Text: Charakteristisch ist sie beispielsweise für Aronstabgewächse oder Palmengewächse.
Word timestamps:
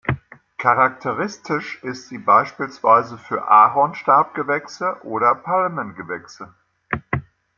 Charakteristisch 0.57 1.83
ist 1.83 2.09
sie 2.09 2.17
beispielsweise 2.17 3.19
für 3.19 3.47
Aronstabgewächse 3.49 4.99
oder 5.03 5.35
Palmengewächse. 5.35 6.55